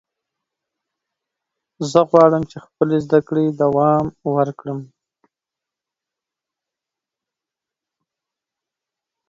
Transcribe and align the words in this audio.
زه 1.91 1.99
غواړم 2.09 2.43
چې 2.51 2.57
خپلې 2.65 2.97
زده 3.05 3.19
کړې 3.27 3.45
دوام 3.61 4.05
ورکړم. 4.35 4.79